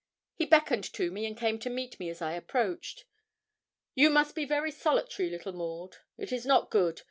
[0.33, 3.05] He beckoned to me, and came to meet me as I approached.
[3.93, 6.99] 'You must be very solitary, little Maud; it is not good.